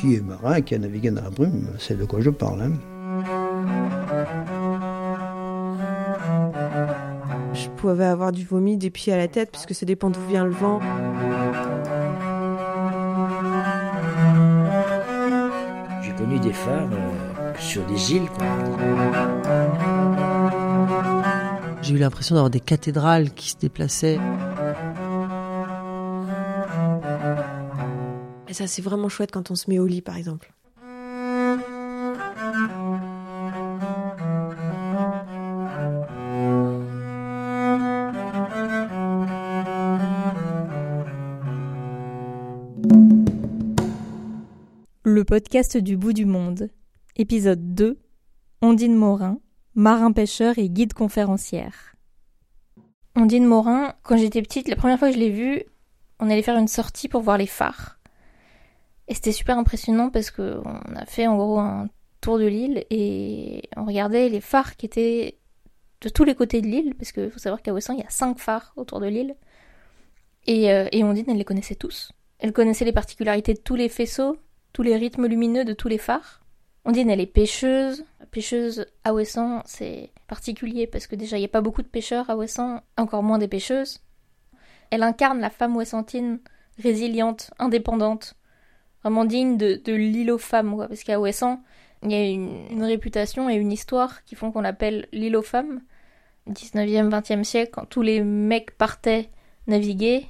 [0.00, 2.62] qui est marin, qui a navigué dans la brume, c'est de quoi je parle.
[2.62, 2.72] Hein.
[7.52, 10.44] Je pouvais avoir du vomi des pieds à la tête, puisque ça dépend d'où vient
[10.44, 10.80] le vent.
[16.02, 18.28] J'ai connu des phares euh, sur des îles.
[21.82, 24.18] J'ai eu l'impression d'avoir des cathédrales qui se déplaçaient.
[28.66, 30.52] C'est vraiment chouette quand on se met au lit, par exemple.
[45.02, 46.70] Le podcast du bout du monde.
[47.16, 47.98] Épisode 2.
[48.62, 49.38] Ondine Morin,
[49.74, 51.94] marin-pêcheur et guide conférencière.
[53.16, 55.64] Ondine Morin, quand j'étais petite, la première fois que je l'ai vue,
[56.20, 57.99] on allait faire une sortie pour voir les phares.
[59.10, 60.62] Et c'était super impressionnant parce qu'on
[60.94, 61.88] a fait en gros un
[62.20, 65.40] tour de l'île et on regardait les phares qui étaient
[66.00, 68.10] de tous les côtés de l'île, parce qu'il faut savoir qu'à Ouessant, il y a
[68.10, 69.34] cinq phares autour de l'île.
[70.46, 72.12] Et, euh, et Ondine, elle les connaissait tous.
[72.38, 74.38] Elle connaissait les particularités de tous les faisceaux,
[74.72, 76.40] tous les rythmes lumineux de tous les phares.
[76.84, 78.04] Ondine, elle est pêcheuse.
[78.30, 82.30] Pêcheuse à Ouessant, c'est particulier parce que déjà, il n'y a pas beaucoup de pêcheurs
[82.30, 84.00] à Ouessant, encore moins des pêcheuses.
[84.90, 86.38] Elle incarne la femme ouessantine
[86.78, 88.36] résiliente, indépendante,
[89.02, 91.62] vraiment digne de, l'île aux femmes, parce qu'à Ouessant,
[92.02, 95.80] il y a une, réputation et une histoire qui font qu'on l'appelle l'île aux femmes.
[96.48, 99.28] 19e, 20e siècle, quand tous les mecs partaient
[99.66, 100.26] naviguer,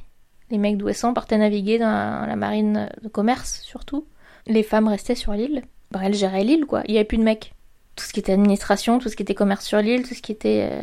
[0.50, 4.06] les mecs d'Ouessant partaient naviguer dans la marine de commerce surtout,
[4.46, 5.62] les femmes restaient sur l'île.
[5.90, 6.82] Bah, elles géraient l'île, quoi.
[6.86, 7.54] Il n'y avait plus de mecs.
[7.96, 10.32] Tout ce qui était administration, tout ce qui était commerce sur l'île, tout ce qui
[10.32, 10.82] était euh,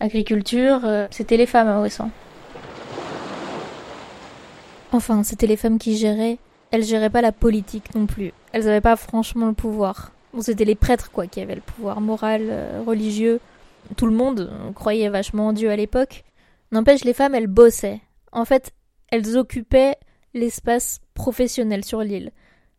[0.00, 2.10] agriculture, euh, c'était les femmes à Ouessant.
[4.92, 6.38] Enfin, c'était les femmes qui géraient
[6.70, 8.32] elles géraient pas la politique non plus.
[8.52, 10.12] Elles n'avaient pas franchement le pouvoir.
[10.34, 13.40] Bon, c'était les prêtres, quoi, qui avaient le pouvoir moral, euh, religieux.
[13.96, 16.24] Tout le monde croyait vachement en Dieu à l'époque.
[16.72, 18.00] N'empêche, les femmes, elles bossaient.
[18.32, 18.72] En fait,
[19.10, 19.96] elles occupaient
[20.34, 22.32] l'espace professionnel sur l'île.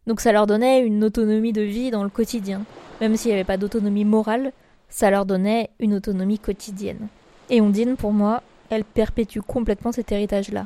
[0.05, 2.63] Donc ça leur donnait une autonomie de vie dans le quotidien.
[3.01, 4.51] Même s'il n'y avait pas d'autonomie morale,
[4.89, 7.07] ça leur donnait une autonomie quotidienne.
[7.49, 10.65] Et Ondine, pour moi, elle perpétue complètement cet héritage-là.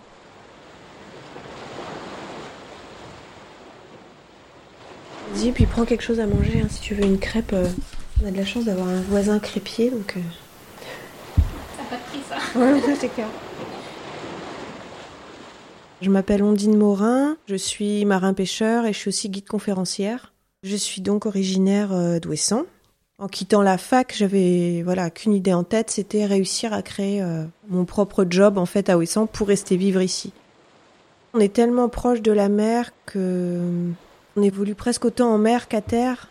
[5.35, 6.61] Dis, puis prends quelque chose à manger.
[6.63, 7.67] hein, si tu veux une crêpe, euh,
[8.23, 10.15] on a de la chance d'avoir un voisin crêpier, donc.
[10.17, 10.21] euh,
[11.77, 12.59] Ça pas de prix, ça.
[12.59, 13.27] Ouais, c'est clair.
[16.01, 20.33] Je m'appelle Ondine Morin, je suis marin-pêcheur et je suis aussi guide conférencière.
[20.63, 22.63] Je suis donc originaire euh, d'Ouessant.
[23.19, 27.43] En quittant la fac, j'avais voilà qu'une idée en tête, c'était réussir à créer euh,
[27.69, 30.33] mon propre job en fait à Ouessant pour rester vivre ici.
[31.33, 33.59] On est tellement proche de la mer que
[34.35, 36.29] on évolue presque autant en mer qu'à terre.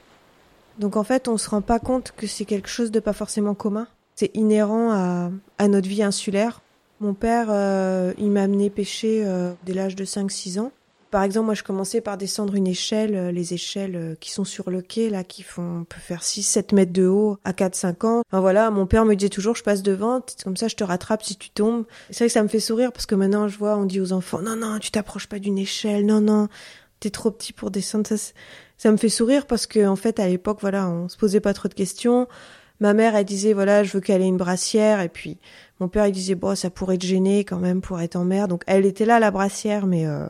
[0.79, 3.55] Donc en fait, on se rend pas compte que c'est quelque chose de pas forcément
[3.55, 3.87] commun.
[4.15, 6.61] C'est inhérent à, à notre vie insulaire.
[7.01, 10.73] Mon père, euh, il m'a amené pêcher euh, dès l'âge de 5-6 ans.
[11.13, 14.45] Par exemple, moi, je commençais par descendre une échelle, euh, les échelles euh, qui sont
[14.45, 18.07] sur le quai, là, qui font, on peut faire 6-7 mètres de haut à 4-5
[18.07, 18.23] ans.
[18.27, 21.23] Enfin, voilà, mon père me disait toujours, je passe devant, comme ça, je te rattrape
[21.23, 21.85] si tu tombes.
[22.09, 24.15] C'est vrai que ça me fait sourire parce que maintenant, je vois, on dit aux
[24.15, 26.49] enfants, non, non, tu t'approches pas d'une échelle, non, non,
[27.03, 28.07] t'es trop petit pour descendre.
[28.07, 28.17] Ça,
[28.79, 31.55] ça me fait sourire parce que, en fait, à l'époque, voilà, on se posait pas
[31.55, 32.29] trop de questions.
[32.81, 35.01] Ma mère, elle disait, voilà, je veux qu'elle ait une brassière.
[35.01, 35.39] Et puis,
[35.81, 38.49] mon père, il disait, bon, ça pourrait te gêner quand même pour être en mer.
[38.49, 40.27] Donc, elle était là, la brassière, mais euh,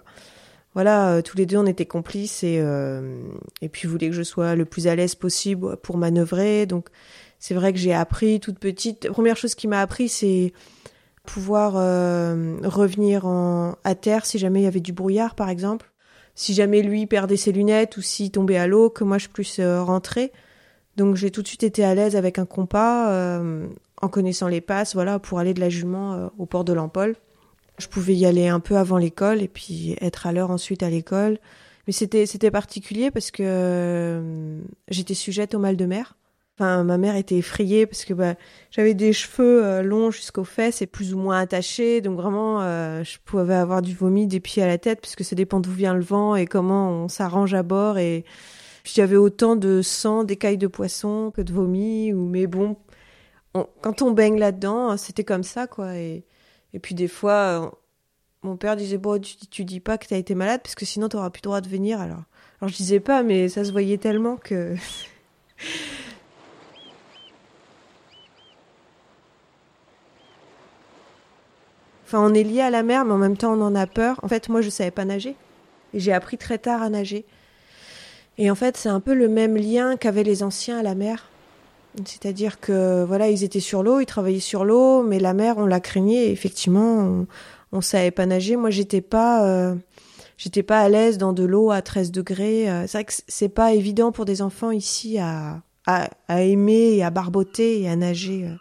[0.75, 3.23] voilà, euh, tous les deux, on était complices et, euh,
[3.61, 6.67] et puis, voulait que je sois le plus à l'aise possible pour manœuvrer.
[6.67, 6.89] Donc,
[7.39, 9.09] c'est vrai que j'ai appris toute petite.
[9.09, 10.53] Première chose qui m'a appris, c'est
[11.25, 15.92] pouvoir euh, revenir en, à terre si jamais il y avait du brouillard, par exemple.
[16.35, 19.59] Si jamais lui perdait ses lunettes ou s'il tombait à l'eau, que moi je puisse
[19.59, 20.33] euh, rentrer.
[20.97, 23.67] Donc j'ai tout de suite été à l'aise avec un compas, euh,
[24.01, 27.17] en connaissant les passes, voilà, pour aller de la Jument euh, au port de l'Empole.
[27.79, 30.91] Je pouvais y aller un peu avant l'école et puis être à l'heure ensuite à
[30.91, 31.39] l'école.
[31.87, 36.17] Mais c'était c'était particulier parce que j'étais sujette au mal de mer.
[36.61, 38.35] Ma mère était effrayée parce que bah,
[38.71, 43.03] j'avais des cheveux euh, longs jusqu'aux fesses et plus ou moins attachés, donc vraiment, euh,
[43.03, 45.95] je pouvais avoir du vomi des pieds à la tête puisque ça dépend d'où vient
[45.95, 47.99] le vent et comment on s'arrange à bord.
[47.99, 48.25] Et
[48.85, 52.13] j'avais autant de sang, d'écailles de poisson que de vomi.
[52.13, 52.77] Ou mais bon,
[53.55, 55.97] on- quand on baigne là-dedans, c'était comme ça quoi.
[55.97, 56.25] Et,
[56.83, 57.71] puis des fois, euh,
[58.43, 61.09] mon père disait bon, tu, tu dis pas que t'as été malade parce que sinon
[61.09, 62.01] t'auras plus le droit de venir.
[62.01, 62.23] Alors,
[62.61, 64.77] alors je disais pas, mais ça se voyait tellement que.
[72.13, 74.21] Enfin, on est lié à la mer, mais en même temps, on en a peur.
[74.23, 75.35] En fait, moi, je savais pas nager.
[75.95, 77.25] Et j'ai appris très tard à nager.
[78.37, 81.31] Et en fait, c'est un peu le même lien qu'avaient les anciens à la mer.
[82.05, 85.65] C'est-à-dire que voilà, ils étaient sur l'eau, ils travaillaient sur l'eau, mais la mer, on
[85.65, 86.31] la craignait.
[86.31, 87.27] Effectivement, on,
[87.73, 88.57] on savait pas nager.
[88.57, 89.75] Moi, j'étais pas, euh,
[90.37, 92.71] j'étais pas à l'aise dans de l'eau à 13 degrés.
[92.71, 96.93] Euh, c'est vrai que c'est pas évident pour des enfants ici à, à, à aimer
[96.95, 98.49] et à barboter et à nager.
[98.49, 98.55] euh.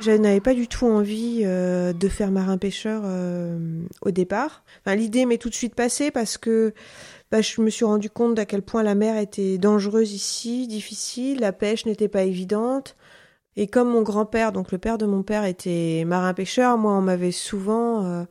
[0.00, 4.64] Je n'avais pas du tout envie euh, de faire marin-pêcheur euh, au départ.
[4.80, 6.72] Enfin, L'idée m'est tout de suite passée parce que
[7.30, 11.40] bah, je me suis rendu compte d'à quel point la mer était dangereuse ici, difficile,
[11.40, 12.96] la pêche n'était pas évidente.
[13.56, 17.30] Et comme mon grand-père, donc le père de mon père, était marin-pêcheur, moi on m'avait
[17.30, 18.24] souvent euh,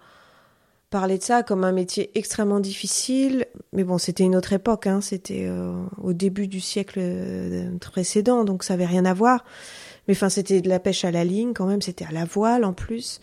[0.90, 3.46] parlé de ça comme un métier extrêmement difficile.
[3.74, 5.48] Mais bon, c'était une autre époque, hein, c'était
[6.02, 7.00] au début du siècle
[7.80, 9.44] précédent, donc ça avait rien à voir.
[10.10, 12.66] Mais enfin, c'était de la pêche à la ligne quand même, c'était à la voile
[12.66, 13.22] en plus.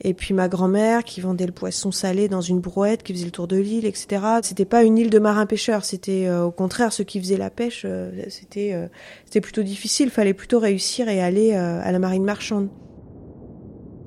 [0.00, 3.30] Et puis ma grand-mère qui vendait le poisson salé dans une brouette, qui faisait le
[3.30, 4.20] tour de l'île, etc.
[4.42, 7.50] C'était pas une île de marins pêcheurs, c'était euh, au contraire ceux qui faisaient la
[7.50, 8.88] pêche, euh, c'était euh,
[9.26, 10.10] c'était plutôt difficile.
[10.10, 12.68] Fallait plutôt réussir et aller euh, à la marine marchande.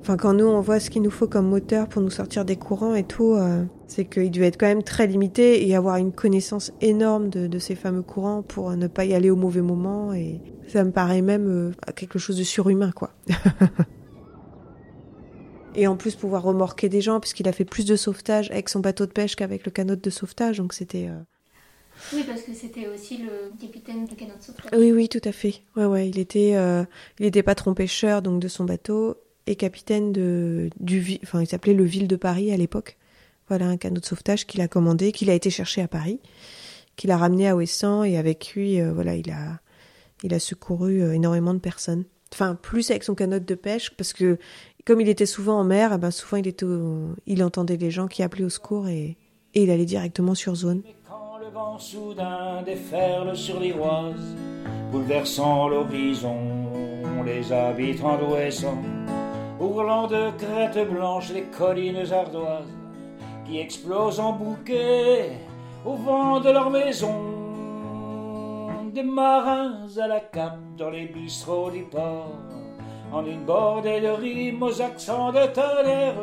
[0.02, 2.56] Enfin, quand nous on voit ce qu'il nous faut comme moteur pour nous sortir des
[2.56, 6.12] courants et tout, euh, c'est qu'il devait être quand même très limité et avoir une
[6.12, 10.12] connaissance énorme de, de ces fameux courants pour ne pas y aller au mauvais moment.
[10.12, 13.14] Et ça me paraît même euh, quelque chose de surhumain, quoi.
[15.74, 18.80] Et en plus pouvoir remorquer des gens, puisqu'il a fait plus de sauvetage avec son
[18.80, 21.08] bateau de pêche qu'avec le canot de sauvetage, donc c'était...
[21.08, 21.20] euh,
[22.12, 24.70] Oui, parce que c'était aussi le capitaine du canot de sauvetage.
[24.76, 25.62] Oui, oui, tout à fait.
[25.76, 26.84] Ouais, ouais, il était, euh,
[27.20, 31.74] il était patron pêcheur donc de son bateau et capitaine de du, enfin, il s'appelait
[31.74, 32.96] le Ville de Paris à l'époque.
[33.48, 36.20] Voilà un canot de sauvetage qu'il a commandé, qu'il a été chercher à Paris,
[36.96, 39.60] qu'il a ramené à Ouessant et avec lui, euh, voilà, il a,
[40.22, 42.04] il a secouru euh, énormément de personnes.
[42.32, 44.38] Enfin, plus avec son canot de pêche parce que
[44.84, 47.90] comme il était souvent en mer, eh ben souvent il était, au- il entendait les
[47.90, 49.16] gens qui appelaient au secours et,
[49.54, 50.82] il allait directement sur zone.
[51.08, 53.58] Quand le vent soudain déferle sur
[54.92, 56.36] bouleversant l'horizon,
[57.26, 58.78] les habitants d'Ouessant,
[59.58, 62.66] ourlant de crêtes blanches les collines ardoises,
[63.48, 65.32] qui explosent en bouquets
[65.84, 67.34] au vent de leur maison.
[68.92, 72.32] Des marins à la cape dans les bistrots du port,
[73.12, 76.14] en une bordée de rimes aux accents de tonnerre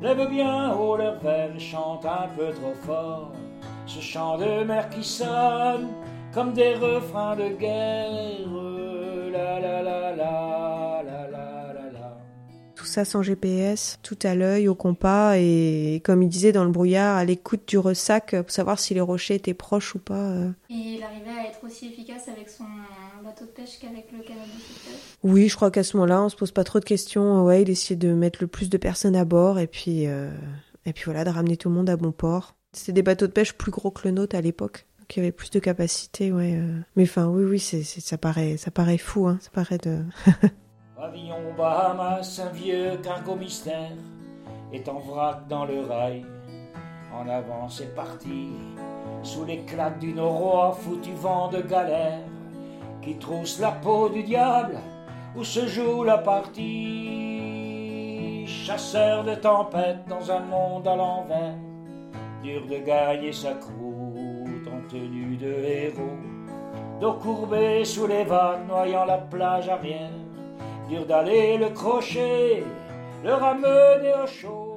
[0.00, 3.30] lèvent bien haut leur verre et chantent un peu trop fort
[3.86, 5.88] ce chant de mer qui sonne
[6.32, 8.48] comme des refrains de guerre.
[9.32, 11.31] La la la la la
[12.92, 17.16] ça sans GPS, tout à l'œil, au compas, et comme il disait dans le brouillard,
[17.16, 20.30] à l'écoute du ressac pour savoir si les rochers étaient proches ou pas.
[20.30, 20.50] euh.
[20.70, 22.64] Et il arrivait à être aussi efficace avec son
[23.24, 24.92] bateau de pêche qu'avec le canot de.
[25.24, 27.44] Oui, je crois qu'à ce moment-là, on se pose pas trop de questions.
[27.44, 30.30] Ouais, il essayait de mettre le plus de personnes à bord, et puis, euh,
[30.86, 32.54] et puis voilà, de ramener tout le monde à bon port.
[32.72, 35.50] C'était des bateaux de pêche plus gros que le nôtre à l'époque, qui avaient plus
[35.50, 36.54] de capacité, ouais.
[36.56, 36.80] euh.
[36.96, 39.38] Mais enfin, oui, oui, c'est, c'est- ça paraît, ça paraît fou, hein.
[39.40, 39.98] Ça paraît de.
[41.02, 43.96] Pavillon Bahamas, un vieux cargo mystère
[44.72, 46.24] est en vrac dans le rail.
[47.12, 48.50] En avant, c'est parti,
[49.24, 52.22] sous l'éclat d'une roi foutu vent de galère
[53.02, 54.78] qui trousse la peau du diable
[55.34, 56.86] où se joue la partie.
[58.46, 61.56] Chasseur de tempêtes dans un monde à l'envers,
[62.44, 66.16] dur de gagner sa croûte en tenue de héros.
[67.00, 70.12] Dos courbé sous les vagues noyant la plage arrière
[71.00, 72.62] d'aller le crocher,
[73.24, 74.76] le ramener au chaud.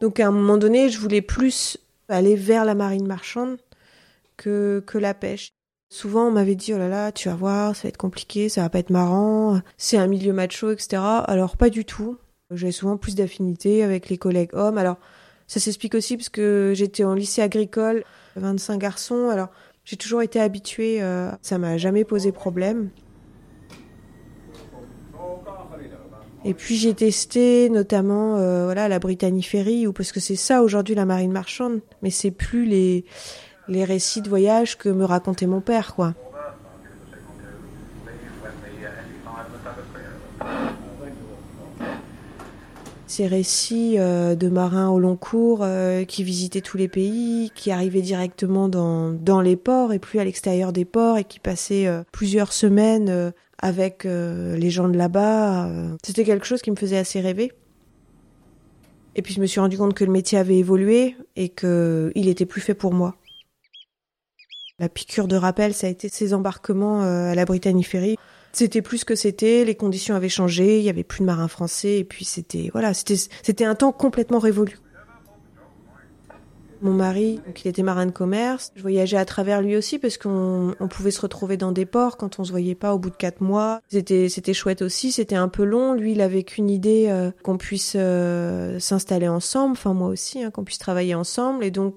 [0.00, 1.78] Donc à un moment donné, je voulais plus
[2.08, 3.58] aller vers la marine marchande
[4.36, 5.52] que, que la pêche.
[5.90, 8.60] Souvent, on m'avait dit, oh là là, tu vas voir, ça va être compliqué, ça
[8.60, 11.02] va pas être marrant, c'est un milieu macho, etc.
[11.24, 12.18] Alors, pas du tout.
[12.50, 14.76] J'avais souvent plus d'affinité avec les collègues hommes.
[14.76, 14.98] Alors,
[15.46, 18.04] ça s'explique aussi parce que j'étais en lycée agricole,
[18.36, 19.30] 25 garçons.
[19.30, 19.48] Alors,
[19.84, 22.90] j'ai toujours été habituée, euh, ça m'a jamais posé problème.
[26.44, 30.62] Et puis j'ai testé notamment euh, voilà la Brittany Ferry ou parce que c'est ça
[30.62, 33.04] aujourd'hui la marine marchande, mais c'est plus les
[33.68, 36.14] les récits de voyage que me racontait mon père quoi.
[43.08, 47.72] Ces récits euh, de marins au long cours euh, qui visitaient tous les pays, qui
[47.72, 51.86] arrivaient directement dans, dans les ports et plus à l'extérieur des ports et qui passaient
[51.86, 55.68] euh, plusieurs semaines avec euh, les gens de là-bas.
[55.68, 57.52] euh, C'était quelque chose qui me faisait assez rêver.
[59.14, 62.28] Et puis je me suis rendu compte que le métier avait évolué et que il
[62.28, 63.16] était plus fait pour moi.
[64.78, 68.16] La piqûre de rappel, ça a été ces embarquements euh, à la Brittany Ferry.
[68.52, 71.48] C'était plus ce que c'était, les conditions avaient changé, il y avait plus de marins
[71.48, 74.78] français et puis c'était voilà, c'était un temps complètement révolu.
[76.80, 78.72] Mon mari, donc il était marin de commerce.
[78.76, 82.16] Je voyageais à travers lui aussi parce qu'on on pouvait se retrouver dans des ports
[82.16, 83.80] quand on se voyait pas au bout de quatre mois.
[83.88, 85.10] C'était c'était chouette aussi.
[85.12, 85.94] C'était un peu long.
[85.94, 89.72] Lui, il avait qu'une idée euh, qu'on puisse euh, s'installer ensemble.
[89.72, 91.64] Enfin moi aussi, hein, qu'on puisse travailler ensemble.
[91.64, 91.94] Et donc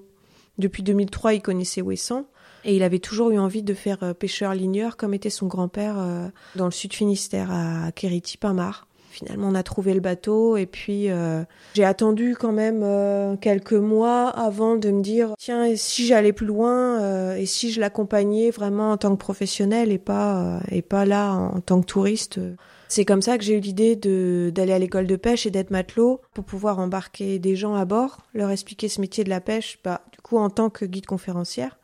[0.58, 2.26] depuis 2003, il connaissait Ouessant.
[2.64, 6.28] Et il avait toujours eu envie de faire euh, pêcheur-ligneur comme était son grand-père euh,
[6.54, 8.86] dans le sud Finistère à Kériti-Pamar.
[9.12, 13.74] Finalement, on a trouvé le bateau et puis euh, j'ai attendu quand même euh, quelques
[13.74, 18.50] mois avant de me dire tiens, si j'allais plus loin euh, et si je l'accompagnais
[18.50, 22.40] vraiment en tant que professionnel et pas et pas là en, tant que touriste.
[22.88, 26.22] C'est comme ça que j'ai eu l'idée d'aller à l'école de pêche et d'être matelot
[26.32, 30.00] pour pouvoir embarquer des gens à bord, leur expliquer ce métier de la pêche, bah
[30.12, 31.78] du coup en tant que guide conférencière.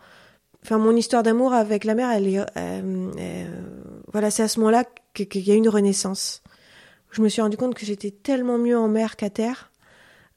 [0.64, 2.08] Enfin, mon histoire d'amour avec la mer,
[4.12, 6.42] voilà, c'est à ce moment-là qu'il y a une renaissance.
[7.10, 9.70] Je me suis rendu compte que j'étais tellement mieux en mer qu'à terre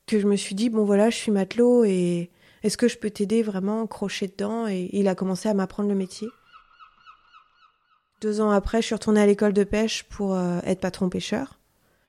[0.08, 2.32] que je me suis dit bon voilà, je suis matelot et
[2.64, 4.68] est-ce que je peux t'aider vraiment crocher dedans?
[4.68, 6.28] Et il a commencé à m'apprendre le métier.
[8.22, 11.60] Deux ans après, je suis retournée à l'école de pêche pour euh, être patron pêcheur.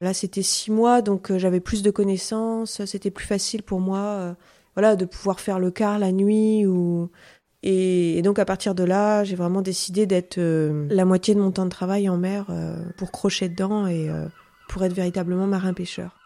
[0.00, 2.84] Là, c'était six mois, donc euh, j'avais plus de connaissances.
[2.84, 4.34] C'était plus facile pour moi, euh,
[4.74, 7.10] voilà, de pouvoir faire le quart la nuit ou
[7.62, 11.64] et, donc à partir de là, j'ai vraiment décidé d'être la moitié de mon temps
[11.64, 12.46] de travail en mer
[12.96, 14.10] pour crocher dedans et
[14.72, 16.16] pour être véritablement marin-pêcheur.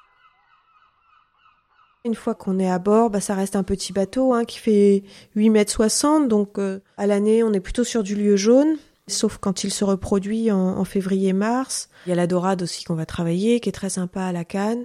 [2.05, 5.03] Une fois qu'on est à bord, bah, ça reste un petit bateau hein, qui fait
[5.35, 8.77] 8 mètres 60, donc euh, à l'année on est plutôt sur du lieu jaune,
[9.09, 11.89] sauf quand il se reproduit en, février-mars.
[12.07, 14.45] Il y a la dorade aussi qu'on va travailler, qui est très sympa à la
[14.45, 14.85] canne.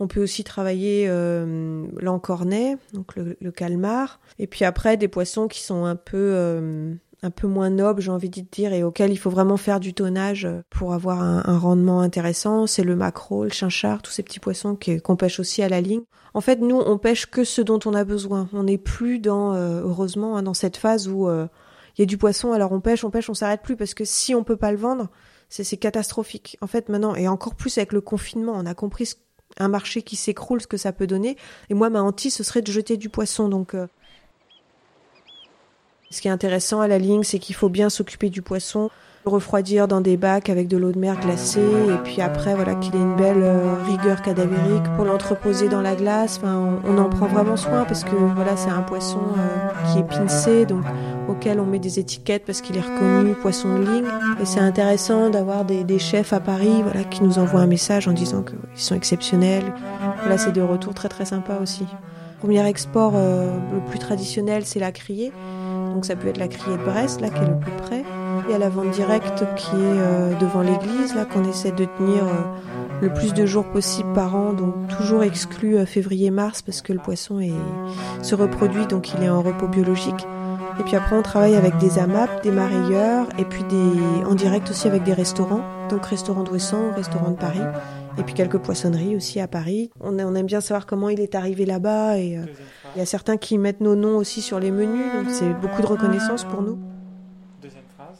[0.00, 4.18] On peut aussi travailler euh, l'encornet, donc le, le calmar.
[4.40, 6.92] Et puis après, des poissons qui sont un peu, euh,
[7.26, 9.92] un peu moins nobles, j'ai envie de dire, et auxquels il faut vraiment faire du
[9.92, 12.66] tonnage pour avoir un, rendement intéressant.
[12.66, 16.02] C'est le maquereau, le chinchard, tous ces petits poissons qu'on pêche aussi à la ligne.
[16.34, 18.48] En fait, nous, on pêche que ce dont on a besoin.
[18.52, 21.46] On n'est plus dans, euh, heureusement, hein, dans cette phase où euh,
[21.96, 24.04] il y a du poisson, alors on pêche, on pêche, on s'arrête plus parce que
[24.04, 25.08] si on peut pas le vendre,
[25.48, 26.58] c'est catastrophique.
[26.60, 29.14] En fait, maintenant, et encore plus avec le confinement, on a compris
[29.58, 31.36] un marché qui s'écroule, ce que ça peut donner.
[31.70, 33.48] Et moi, ma hantise, ce serait de jeter du poisson.
[33.48, 33.86] Donc, euh,
[36.10, 38.90] ce qui est intéressant à la ligne, c'est qu'il faut bien s'occuper du poisson,
[39.24, 42.76] le refroidir dans des bacs avec de l'eau de mer glacée, et puis après, voilà,
[42.76, 46.38] qu'il ait une belle euh, rigueur cadavérique pour l'entreposer dans la glace.
[46.38, 50.04] Enfin, on, en prend vraiment soin parce que voilà, c'est un poisson euh, qui est
[50.04, 50.84] pincé, donc
[51.28, 54.06] auquel on met des étiquettes parce qu'il est reconnu poisson de ligne.
[54.40, 58.06] Et c'est intéressant d'avoir des, des chefs à Paris, voilà, qui nous envoient un message
[58.06, 59.64] en disant qu'ils sont exceptionnels.
[60.20, 61.84] Voilà, c'est des retours très très sympas aussi.
[62.38, 65.32] Premier export euh, le plus traditionnel, c'est la criée.
[65.96, 68.04] Donc ça peut être la criée de Brest, là, qui est le plus près.
[68.46, 71.86] Il y a la vente directe qui est euh, devant l'église, là, qu'on essaie de
[71.86, 76.82] tenir euh, le plus de jours possible par an, donc toujours exclu euh, février-mars parce
[76.82, 77.40] que le poisson
[78.20, 80.26] se reproduit, donc il est en repos biologique.
[80.78, 83.64] Et puis après, on travaille avec des AMAP, des marailleurs, et puis
[84.28, 87.62] en direct aussi avec des restaurants, donc restaurant d'Ouessant, restaurant de Paris,
[88.18, 89.90] et puis quelques poissonneries aussi à Paris.
[90.00, 92.44] On, aime bien savoir comment il est arrivé là-bas, et euh,
[92.94, 95.82] il y a certains qui mettent nos noms aussi sur les menus, donc c'est beaucoup
[95.82, 96.78] de reconnaissance pour nous.
[97.62, 98.18] Deuxième phrase.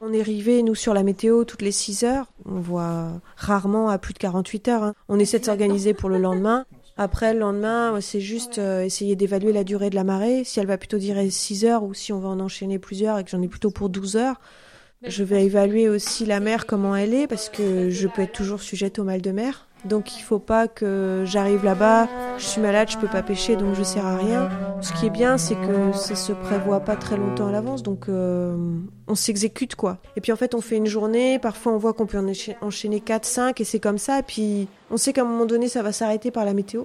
[0.00, 2.26] On est rivé, nous, sur la météo toutes les 6 heures.
[2.44, 4.82] On voit rarement à plus de 48 heures.
[4.82, 4.94] hein.
[5.08, 6.66] On essaie de s'organiser pour le lendemain.
[6.98, 10.66] Après, le lendemain, c'est juste euh, essayer d'évaluer la durée de la marée, si elle
[10.66, 13.42] va plutôt durer 6 heures ou si on va en enchaîner plusieurs et que j'en
[13.42, 14.40] ai plutôt pour 12 heures.
[15.06, 18.60] Je vais évaluer aussi la mer, comment elle est, parce que je peux être toujours
[18.60, 19.66] sujette au mal de mer.
[19.84, 22.08] Donc il faut pas que j'arrive là-bas,
[22.38, 24.48] je suis malade, je peux pas pêcher, donc je sers à rien.
[24.80, 28.08] Ce qui est bien, c'est que ça se prévoit pas très longtemps à l'avance, donc
[28.08, 28.56] euh,
[29.06, 29.98] on s'exécute quoi.
[30.16, 32.56] Et puis en fait, on fait une journée, parfois on voit qu'on peut en encha-
[32.62, 35.68] enchaîner 4, 5, et c'est comme ça, et puis on sait qu'à un moment donné,
[35.68, 36.82] ça va s'arrêter par la météo.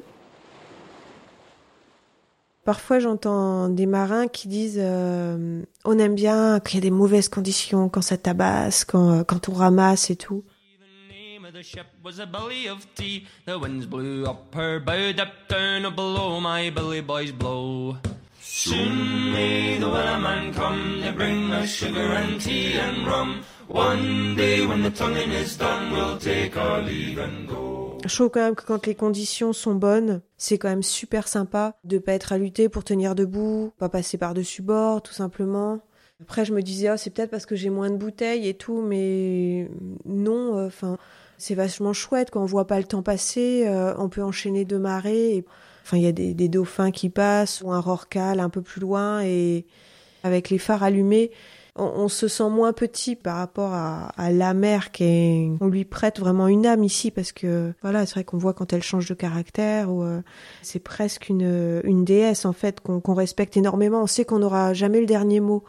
[2.63, 7.27] Parfois, j'entends des marins qui disent euh, on aime bien qu'il y a des mauvaises
[7.27, 10.43] conditions, quand ça tabasse, quand, euh, quand on ramasse et tout.
[18.43, 23.43] Soon may the wellerman come to bring us sugar and tea and rum.
[23.67, 27.80] One day when the tonguing is done, we'll take our leave and go.
[28.05, 31.75] Je trouve quand même que quand les conditions sont bonnes, c'est quand même super sympa
[31.83, 35.79] de pas être à lutter pour tenir debout, pas passer par-dessus bord, tout simplement.
[36.21, 38.81] Après, je me disais, oh, c'est peut-être parce que j'ai moins de bouteilles et tout,
[38.81, 39.69] mais
[40.05, 40.97] non, enfin,
[41.37, 44.79] c'est vachement chouette quand on voit pas le temps passer, euh, on peut enchaîner deux
[44.79, 45.43] marées.
[45.83, 48.81] Enfin, il y a des, des dauphins qui passent ou un rorcal un peu plus
[48.81, 49.65] loin et
[50.23, 51.31] avec les phares allumés,
[51.75, 56.19] on, se sent moins petit par rapport à, la mère qui est, on lui prête
[56.19, 59.13] vraiment une âme ici parce que voilà c'est vrai qu'on voit quand elle change de
[59.13, 60.21] caractère ou euh,
[60.61, 64.03] c'est presque une une déesse en fait qu'on qu'on respecte énormément.
[64.03, 65.63] On sait qu'on n'aura jamais le dernier mot.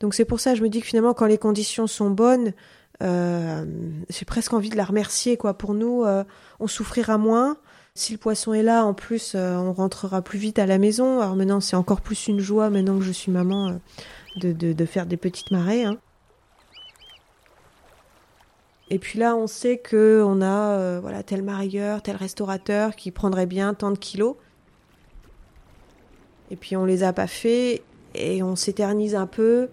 [0.00, 2.54] Donc c'est pour ça je me dis que finalement quand les conditions sont bonnes
[3.02, 3.64] euh,
[4.08, 5.54] j'ai presque envie de la remercier quoi.
[5.54, 6.24] Pour nous euh,
[6.60, 7.56] on souffrira moins.
[7.96, 11.20] Si le poisson est là en plus euh, on rentrera plus vite à la maison.
[11.20, 13.72] Alors maintenant c'est encore plus une joie maintenant que je suis maman euh,
[14.36, 15.84] de, de, de faire des petites marées.
[15.84, 15.98] Hein.
[18.90, 23.10] Et puis là, on sait que on a euh, voilà tel marieur, tel restaurateur qui
[23.10, 24.36] prendrait bien tant de kilos.
[26.50, 27.82] Et puis on les a pas fait
[28.14, 29.68] et on s'éternise un peu.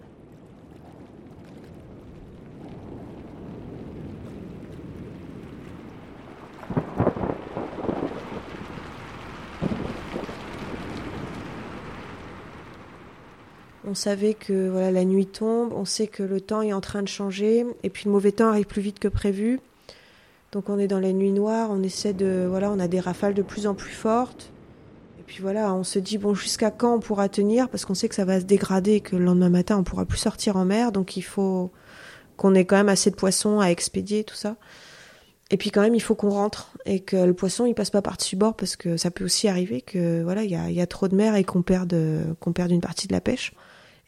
[13.92, 17.02] On savait que voilà la nuit tombe, on sait que le temps est en train
[17.02, 19.60] de changer et puis le mauvais temps arrive plus vite que prévu.
[20.50, 23.34] Donc on est dans la nuit noire, on essaie de voilà, on a des rafales
[23.34, 24.50] de plus en plus fortes.
[25.20, 27.68] Et puis voilà, on se dit bon jusqu'à quand on pourra tenir?
[27.68, 30.06] Parce qu'on sait que ça va se dégrader et que le lendemain matin on pourra
[30.06, 31.70] plus sortir en mer, donc il faut
[32.38, 34.56] qu'on ait quand même assez de poissons à expédier tout ça.
[35.50, 38.00] Et puis quand même, il faut qu'on rentre et que le poisson il passe pas
[38.00, 41.34] par-dessus bord parce que ça peut aussi arriver que voilà, y a trop de mer
[41.36, 41.94] et qu'on perde
[42.40, 43.52] qu'on perde une partie de la pêche.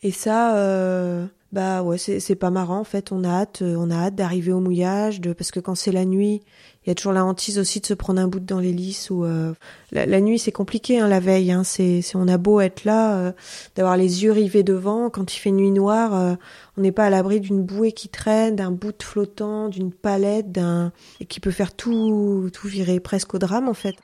[0.04, 3.11] Et ça, euh, bah ouais, c'est pas marrant en fait.
[3.11, 5.92] On a hâte, euh, on a hâte d'arriver au mouillage, de parce que quand c'est
[5.92, 6.42] la nuit,
[6.84, 9.25] il y a toujours la hantise aussi de se prendre un bout dans l'hélice ou
[9.25, 9.54] euh,
[9.92, 11.50] la, nuit c'est compliqué hein, la veille.
[11.50, 13.32] Hein, c'est on a beau être là, euh,
[13.76, 15.08] d'avoir les yeux rivés devant.
[15.08, 16.34] Quand il fait nuit noire, euh,
[16.76, 20.92] on n'est pas à l'abri d'une bouée qui traîne, d'un bout flottant, d'une palette, d'un
[21.20, 23.96] et qui peut faire tout tout virer presque au drame en fait.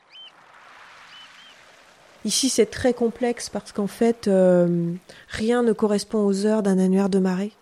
[2.25, 4.93] Ici, c'est très complexe parce qu'en fait, euh,
[5.29, 7.53] rien ne correspond aux heures d'un annuaire de marée.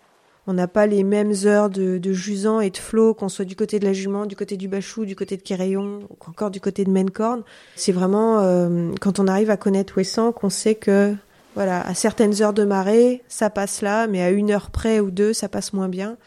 [0.47, 3.55] On n'a pas les mêmes heures de, de jusant et de flot, qu'on soit du
[3.55, 6.59] côté de la jument, du côté du bachou, du côté de Kérayon, ou encore du
[6.59, 7.43] côté de Mencorne.
[7.75, 11.13] C'est vraiment euh, quand on arrive à connaître Ouessant qu'on sait que,
[11.55, 15.11] voilà, à certaines heures de marée, ça passe là, mais à une heure près ou
[15.11, 16.17] deux, ça passe moins bien.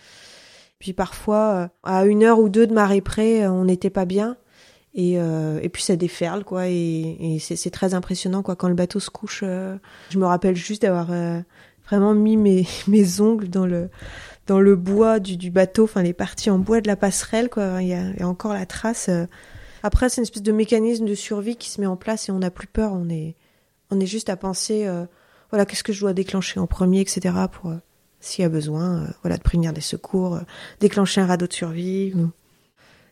[0.78, 4.36] Puis parfois, euh, à une heure ou deux de marée près, on n'était pas bien.
[4.94, 6.68] Et, euh, et puis ça déferle quoi.
[6.68, 8.56] Et, et c'est très impressionnant quoi.
[8.56, 9.76] Quand le bateau se couche euh,
[10.10, 11.40] je me rappelle juste d'avoir euh,
[11.86, 13.88] vraiment mis mes, mes ongles dans le
[14.46, 15.84] dans le bois du, du bateau.
[15.84, 17.80] Enfin les parties en bois de la passerelle quoi.
[17.80, 19.24] Il y a, il y a encore la trace euh.
[19.82, 22.40] après c'est une espèce de mécanisme de survie qui se met en place et on
[22.40, 22.92] n'a plus peur.
[22.92, 23.34] On est
[23.90, 25.06] on est juste à penser euh,
[25.50, 27.76] voilà qu'est-ce que je dois déclencher en premier etc pour euh,
[28.20, 30.38] s'il y a besoin voilà de prévenir des secours
[30.80, 32.12] déclencher un radeau de survie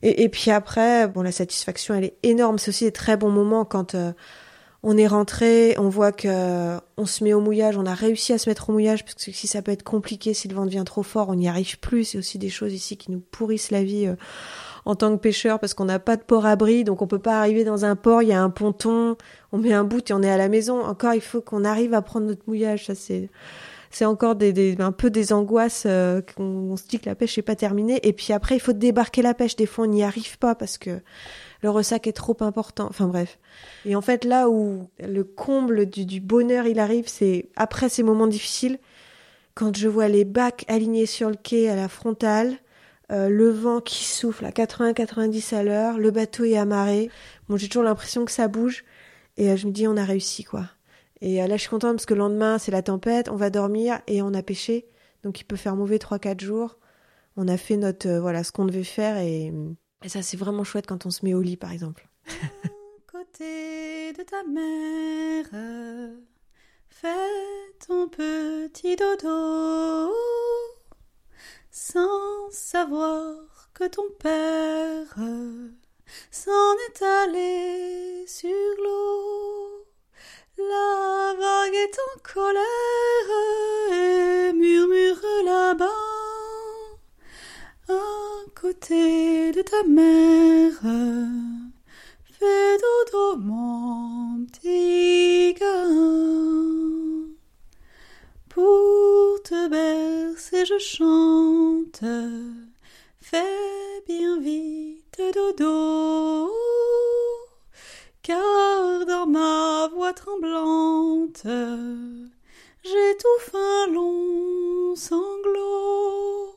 [0.02, 2.58] et, puis après, bon, la satisfaction, elle est énorme.
[2.58, 4.12] C'est aussi des très bons moments quand euh,
[4.82, 8.38] on est rentré, on voit que on se met au mouillage, on a réussi à
[8.38, 10.84] se mettre au mouillage parce que si ça peut être compliqué, si le vent devient
[10.86, 12.04] trop fort, on n'y arrive plus.
[12.04, 14.16] C'est aussi des choses ici qui nous pourrissent la vie euh,
[14.86, 17.64] en tant que pêcheur parce qu'on n'a pas de port-abri, donc on peut pas arriver
[17.64, 19.18] dans un port, il y a un ponton,
[19.52, 20.82] on met un bout et on est à la maison.
[20.82, 22.86] Encore, il faut qu'on arrive à prendre notre mouillage.
[22.86, 23.28] Ça, c'est
[23.90, 27.16] c'est encore des, des, un peu des angoisses euh, qu'on on se dit que la
[27.16, 28.00] pêche n'est pas terminée.
[28.06, 29.56] Et puis après, il faut débarquer la pêche.
[29.56, 31.00] Des fois, on n'y arrive pas parce que
[31.62, 32.86] le ressac est trop important.
[32.88, 33.38] Enfin bref.
[33.84, 38.04] Et en fait, là où le comble du, du bonheur il arrive, c'est après ces
[38.04, 38.78] moments difficiles,
[39.54, 42.56] quand je vois les bacs alignés sur le quai à la frontale,
[43.10, 47.10] euh, le vent qui souffle à 80-90 à l'heure, le bateau est amarré.
[47.48, 48.84] Bon, j'ai toujours l'impression que ça bouge.
[49.36, 50.66] Et euh, je me dis, on a réussi, quoi.
[51.20, 53.50] Et euh, là, je suis contente parce que le lendemain, c'est la tempête, on va
[53.50, 54.88] dormir et on a pêché.
[55.22, 56.78] Donc, il peut faire mauvais 3-4 jours.
[57.36, 59.52] On a fait notre, euh, voilà, ce qu'on devait faire et,
[60.02, 62.08] et ça, c'est vraiment chouette quand on se met au lit, par exemple.
[63.12, 65.46] côté de ta mère,
[66.88, 67.08] fais
[67.86, 70.12] ton petit dodo,
[71.70, 75.16] sans savoir que ton père
[76.30, 78.48] s'en est allé sur
[78.82, 79.69] l'eau.
[80.68, 83.30] La vague est en colère
[83.92, 85.86] et murmure là-bas,
[87.88, 87.92] à
[88.60, 90.80] côté de ta mère.
[92.38, 95.86] Fais dodo mon petit gars.
[98.50, 102.04] Pour te bercer je chante.
[103.18, 106.50] Fais bien vite dodo.
[108.30, 111.42] Car dans ma voix tremblante,
[112.84, 116.54] j'étouffe un long sanglot.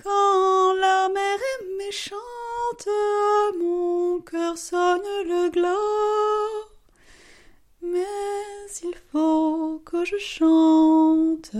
[0.00, 2.88] Quand la mer est méchante,
[3.58, 6.68] mon cœur sonne le glas.
[7.82, 8.06] Mais
[8.84, 11.50] il faut que je chante.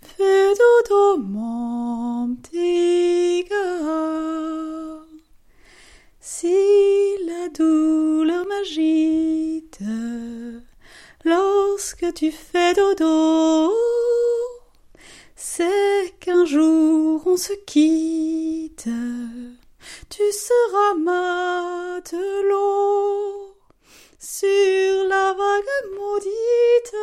[0.00, 0.98] Fais dodo.
[6.40, 9.80] Si la douleur m'agite,
[11.24, 13.72] lorsque tu fais dodo,
[15.34, 18.88] c'est qu'un jour on se quitte.
[20.10, 22.36] Tu seras matelot
[24.20, 25.64] sur la vague
[25.96, 26.94] maudite,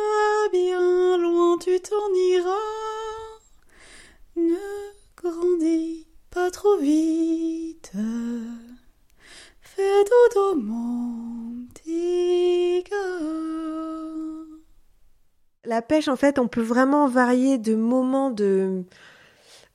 [0.50, 3.40] bien loin tu t'en iras.
[4.34, 4.56] Ne
[5.14, 7.92] grandis pas trop vite.
[15.64, 18.84] La pêche, en fait, on peut vraiment varier de moments de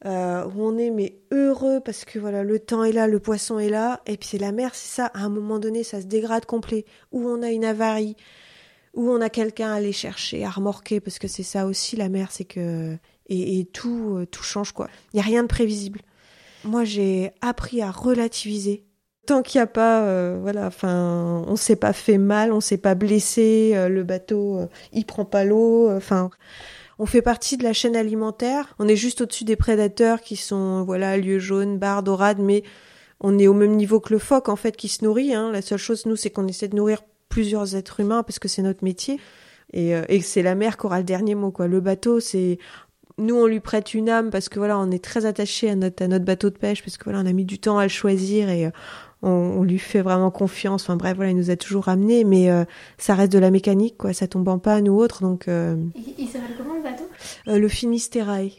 [0.05, 3.59] euh, où on est mais heureux parce que voilà le temps est là, le poisson
[3.59, 5.05] est là, et puis c'est la mer, c'est ça.
[5.13, 6.85] À un moment donné, ça se dégrade complet.
[7.11, 8.15] Où on a une avarie,
[8.93, 12.09] où on a quelqu'un à aller chercher, à remorquer, parce que c'est ça aussi la
[12.09, 14.89] mer, c'est que et, et tout euh, tout change quoi.
[15.13, 16.01] Il y a rien de prévisible.
[16.63, 18.85] Moi, j'ai appris à relativiser.
[19.25, 22.77] Tant qu'il n'y a pas, euh, voilà, enfin, on s'est pas fait mal, on s'est
[22.77, 26.31] pas blessé, euh, le bateau, euh, il prend pas l'eau, enfin,
[26.97, 28.75] on fait partie de la chaîne alimentaire.
[28.79, 32.63] On est juste au-dessus des prédateurs qui sont, voilà, lieu jaune, barre, dorade, mais
[33.19, 35.34] on est au même niveau que le phoque en fait qui se nourrit.
[35.34, 35.51] Hein.
[35.51, 38.62] La seule chose, nous, c'est qu'on essaie de nourrir plusieurs êtres humains parce que c'est
[38.62, 39.19] notre métier
[39.73, 41.51] et, euh, et c'est la mer qui aura le dernier mot.
[41.51, 41.67] Quoi.
[41.67, 42.57] Le bateau, c'est
[43.17, 46.03] nous, on lui prête une âme parce que voilà, on est très attaché à notre
[46.03, 47.89] à notre bateau de pêche parce que voilà, on a mis du temps à le
[47.89, 48.71] choisir et euh,
[49.21, 50.84] on, on lui fait vraiment confiance.
[50.84, 52.65] Enfin bref, voilà, il nous a toujours ramené, mais euh,
[52.97, 54.13] ça reste de la mécanique, quoi.
[54.13, 55.47] Ça tombe en panne ou autre, donc.
[55.47, 57.03] euh, Il, il s'appelle comment le bateau?
[57.47, 58.49] euh, le Finisterae.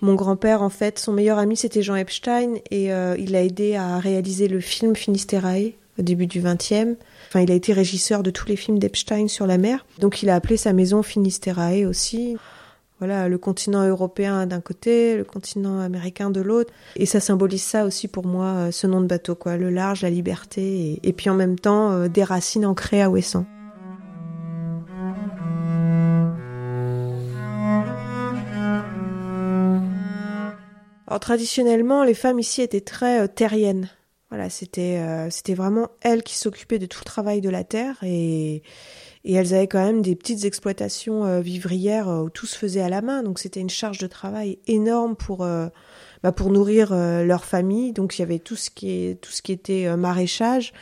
[0.00, 3.98] Mon grand-père, en fait, son meilleur ami, c'était Jean Epstein, et il a aidé à
[3.98, 6.98] réaliser le film Finisterae au début du XXe.
[7.28, 9.86] Enfin, il a été régisseur de tous les films d'Epstein sur la mer.
[10.00, 12.36] Donc, il a appelé sa maison Finisterae aussi.
[13.00, 16.72] Voilà, le continent européen d'un côté, le continent américain de l'autre.
[16.94, 19.56] Et ça symbolise ça aussi pour moi, euh, ce nom de bateau, quoi.
[19.56, 23.46] Le large, la liberté, et, puis en même temps, euh, des racines ancrées à Ouessant.
[31.08, 33.88] Alors traditionnellement, les femmes ici étaient très euh, terriennes.
[34.30, 38.64] Voilà, c'était c'était vraiment elles qui s'occupaient de tout le travail de la terre et
[39.24, 42.82] et elles avaient quand même des petites exploitations euh, vivrières euh, où tout se faisait
[42.82, 43.22] à la main.
[43.22, 45.68] Donc c'était une charge de travail énorme pour euh,
[46.22, 47.92] bah, pour nourrir leur famille.
[47.92, 50.72] Donc il y avait tout ce qui est tout ce qui était maraîchage,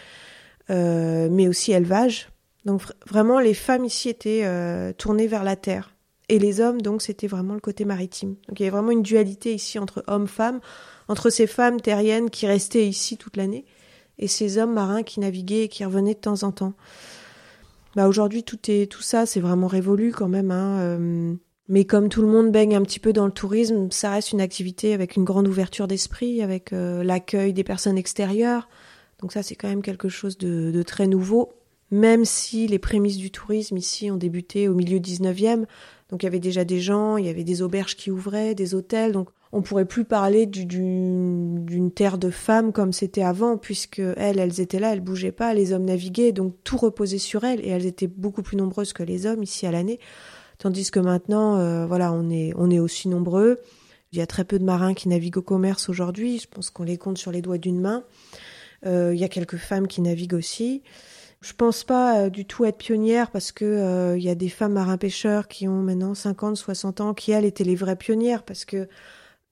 [0.69, 2.29] mais aussi élevage.
[2.65, 4.45] Donc vr- vraiment les femmes ici étaient
[4.99, 5.95] tournées vers la terre.
[6.29, 8.37] Et les hommes, donc, c'était vraiment le côté maritime.
[8.49, 10.61] Donc, il y avait vraiment une dualité ici entre hommes-femmes,
[11.09, 13.67] entre ces femmes terriennes qui restaient ici toute l'année
[14.19, 16.73] et ces hommes marins qui naviguaient et qui revenaient de temps en temps.
[17.95, 20.81] Bah, aujourd'hui, tout est, tout ça, c'est vraiment révolu quand même, hein.
[20.81, 21.35] euh,
[21.69, 24.41] mais comme tout le monde baigne un petit peu dans le tourisme, ça reste une
[24.41, 28.69] activité avec une grande ouverture d'esprit, avec euh, l'accueil des personnes extérieures.
[29.21, 31.53] Donc ça, c'est quand même quelque chose de, très nouveau,
[31.91, 35.67] même si les prémices du tourisme ici ont débuté au milieu 19e.
[36.09, 38.75] Donc il y avait déjà des gens, il y avait des auberges qui ouvraient, des
[38.75, 39.13] hôtels.
[39.13, 44.39] Donc on pourrait plus parler du- d'une terre de femmes comme c'était avant, puisque elles,
[44.39, 47.69] elles étaient là, elles bougeaient pas, les hommes naviguaient, donc tout reposait sur elles et
[47.69, 50.01] elles étaient beaucoup plus nombreuses que les hommes ici à l'année.
[50.59, 53.61] Tandis que maintenant, euh, voilà, on est on est aussi nombreux.
[54.13, 56.39] Il y a très peu de marins qui naviguent au commerce aujourd'hui.
[56.39, 58.05] Je pense qu'on les compte sur les doigts d'une main.
[58.87, 60.83] Euh, il y a quelques femmes qui naviguent aussi.
[61.41, 64.75] Je pense pas euh, du tout être pionnière parce que il y a des femmes
[64.75, 68.89] marins-pêcheurs qui ont maintenant 50, 60 ans, qui elles étaient les vraies pionnières parce que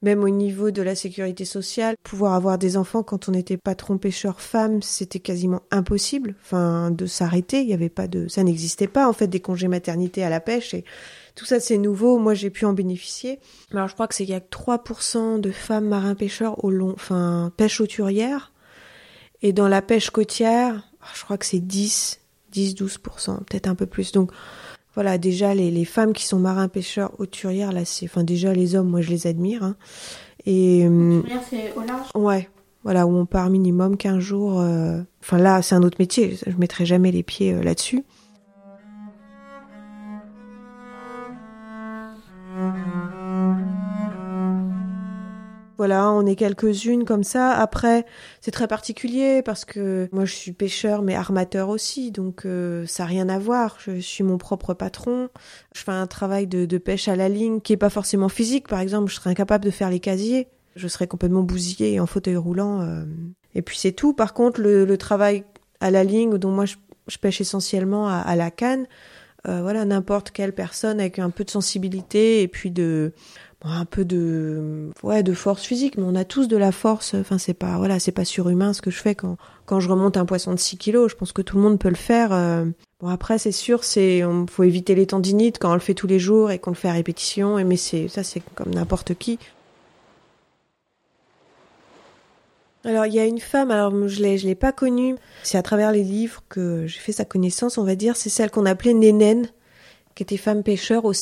[0.02, 3.98] même au niveau de la sécurité sociale, pouvoir avoir des enfants quand on était patron
[3.98, 6.34] pêcheur femme, c'était quasiment impossible.
[6.42, 9.68] Enfin, de s'arrêter, il y avait pas de, ça n'existait pas en fait des congés
[9.68, 10.84] maternité à la pêche et
[11.34, 12.18] tout ça c'est nouveau.
[12.18, 13.40] Moi j'ai pu en bénéficier.
[13.72, 16.92] Alors je crois que c'est qu'il y a que 3% de femmes marins-pêcheurs au long,
[16.94, 18.52] enfin pêche hauturière
[19.42, 20.82] et dans la pêche côtière,
[21.14, 22.20] je crois que c'est 10,
[22.52, 24.12] 10, 12%, peut-être un peu plus.
[24.12, 24.32] Donc
[24.94, 28.74] voilà, déjà les, les femmes qui sont marins pêcheurs hauturières, là c'est, enfin déjà les
[28.74, 29.62] hommes, moi je les admire.
[29.62, 29.76] hein.
[30.46, 32.08] Et hum, c'est au large?
[32.14, 32.48] ouais,
[32.82, 34.60] voilà où on part minimum 15 jours.
[34.60, 38.04] euh, Enfin là c'est un autre métier, je mettrai jamais les pieds euh, là-dessus.
[45.80, 47.52] Voilà, on est quelques-unes comme ça.
[47.52, 48.04] Après,
[48.42, 53.04] c'est très particulier parce que moi je suis pêcheur mais armateur aussi, donc euh, ça
[53.04, 53.78] n'a rien à voir.
[53.78, 55.30] Je suis mon propre patron.
[55.74, 58.68] Je fais un travail de, pêche à la ligne qui est pas forcément physique.
[58.68, 60.48] Par exemple, je serais incapable de faire les casiers.
[60.76, 62.82] Je serais complètement bousillée et en fauteuil roulant.
[62.82, 63.06] euh.
[63.54, 64.12] Et puis c'est tout.
[64.12, 65.44] Par contre, le, travail
[65.80, 66.76] à la ligne dont moi je,
[67.22, 68.86] pêche essentiellement à, la canne,
[69.48, 73.14] euh, voilà, n'importe quelle personne avec un peu de sensibilité et puis de
[73.62, 75.96] un peu de ouais de force physique.
[75.98, 77.14] Mais on a tous de la force.
[77.14, 80.16] Enfin, c'est pas voilà, c'est pas surhumain ce que je fais quand quand je remonte
[80.16, 81.10] un poisson de 6 kilos.
[81.10, 82.32] Je pense que tout le monde peut le faire.
[82.32, 82.64] euh.
[83.00, 86.18] Bon après, c'est sûr, c'est faut éviter les tendinites quand on le fait tous les
[86.18, 87.58] jours et qu'on le fait à répétition.
[87.58, 89.38] Et mais c'est ça, c'est comme n'importe qui.
[92.84, 95.62] Alors il y a une femme, alors je l'ai je l'ai pas connue, c'est à
[95.62, 98.94] travers les livres que j'ai fait sa connaissance, on va dire, c'est celle qu'on appelait
[98.94, 99.48] Nénène,
[100.14, 101.12] qui était femme pêcheur au.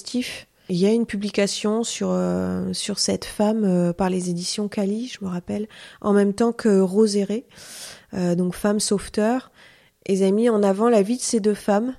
[0.69, 5.09] Il y a une publication sur euh, sur cette femme euh, par les éditions Cali,
[5.09, 5.67] je me rappelle,
[6.01, 7.47] en même temps que Roséré,
[8.15, 9.51] euh, donc femme sauveteur.
[10.07, 11.95] Et avaient mis en avant la vie de ces deux femmes.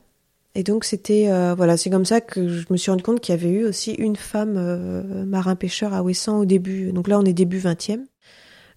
[0.56, 3.34] Et donc c'était euh, voilà, c'est comme ça que je me suis rendu compte qu'il
[3.36, 6.92] y avait eu aussi une femme euh, marin pêcheur à Ouessant au début.
[6.92, 8.06] Donc là on est début 20e.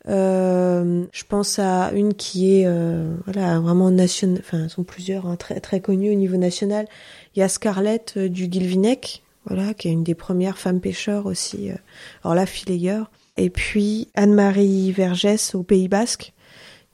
[0.08, 5.36] Euh, je pense à une qui est euh, voilà vraiment nationale, enfin sont plusieurs hein,
[5.36, 6.86] très très connues au niveau national.
[7.34, 11.26] Il y a Scarlett euh, du Guilvinec, voilà qui est une des premières femmes pêcheurs
[11.26, 11.70] aussi.
[11.70, 11.76] euh,
[12.24, 13.10] alors là fileyeur.
[13.36, 16.32] Et puis Anne-Marie Vergès au Pays Basque,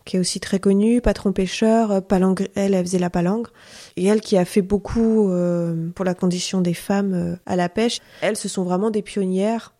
[0.05, 3.53] qui est aussi très connue, patron pêcheur, euh, palangre, elle, elle faisait la palangre.
[3.97, 7.69] Et elle qui a fait beaucoup euh, pour la condition des femmes euh, à la
[7.69, 8.01] pêche.
[8.21, 9.75] Elles, ce sont vraiment des pionnières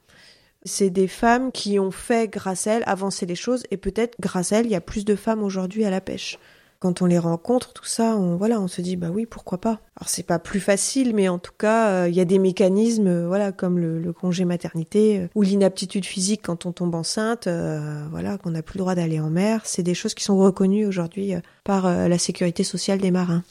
[0.65, 3.65] c'est des femmes qui ont fait, grâce à elles, avancer les choses.
[3.71, 6.39] Et peut-être, grâce à elles, il y a plus de femmes aujourd'hui à la pêche.
[6.81, 9.81] Quand on les rencontre, tout ça, on, voilà, on se dit, bah oui, pourquoi pas.
[9.97, 13.09] Alors, c'est pas plus facile, mais en tout cas, euh, il y a des mécanismes,
[13.09, 17.49] euh, voilà, comme le, le congé maternité euh, ou l'inaptitude physique quand on tombe enceinte,
[17.49, 19.63] euh, voilà, qu'on n'a plus le droit d'aller en mer.
[19.65, 23.43] C'est des choses qui sont reconnues aujourd'hui euh, par euh, la sécurité sociale des marins.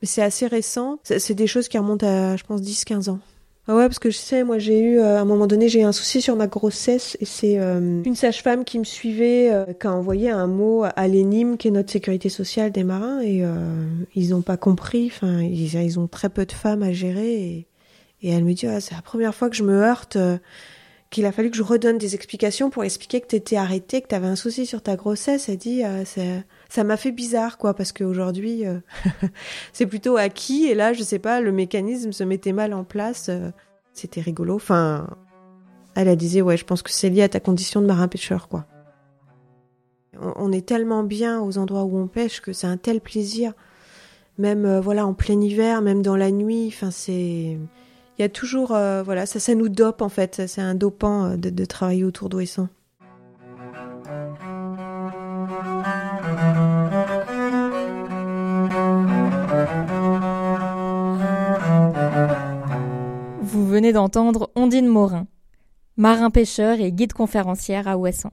[0.00, 0.98] Mais c'est assez récent.
[1.04, 3.18] C'est des choses qui remontent à, je pense, 10-15 ans.
[3.70, 5.82] Ah ouais, parce que je sais, moi j'ai eu, euh, à un moment donné, j'ai
[5.82, 9.64] eu un souci sur ma grossesse et c'est euh, une sage-femme qui me suivait, euh,
[9.74, 13.44] qui a envoyé un mot à l'ENIM, qui est notre sécurité sociale des marins, et
[14.16, 17.32] ils n'ont pas compris, enfin, ils, ont très peu de femmes à gérer,
[18.22, 20.18] et, elle me dit, Ah, c'est la première fois que je me heurte,
[21.10, 24.26] qu'il a fallu que je redonne des explications pour expliquer que t'étais arrêtée, que t'avais
[24.26, 25.48] un souci sur ta grossesse.
[25.48, 28.78] Elle dit, c'est- ça m'a fait bizarre, quoi, parce qu'aujourd'hui, euh,
[29.72, 33.26] c'est plutôt acquis, et là, je sais pas, le mécanisme se mettait mal en place.
[33.28, 33.50] euh,
[33.92, 34.54] C'était rigolo.
[34.54, 35.08] Enfin,
[35.96, 38.66] elle, elle disait, ouais, je pense que c'est lié à ta condition de marin-pêcheur, quoi.
[40.36, 43.54] On, est tellement bien aux endroits où on pêche que c'est un tel plaisir.
[44.38, 47.58] Même, euh, voilà, en plein hiver, même dans la nuit, enfin, c'est...
[48.18, 50.42] Il y a toujours, voilà, ça, ça nous dope, en fait.
[50.46, 52.68] C'est un dopant de, de travailler autour d'Ouessant.
[63.60, 65.26] Vous venez d'entendre Ondine Morin,
[65.98, 68.32] marin-pêcheur et guide conférencière à Ouessant.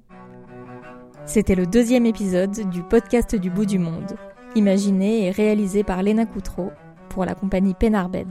[1.26, 4.16] C'était le deuxième épisode du podcast du bout du monde,
[4.56, 6.72] imaginé et réalisé par Léna Coutreau
[7.10, 8.30] pour la compagnie Penarbed.